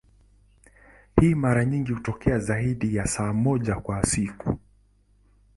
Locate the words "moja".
3.33-3.75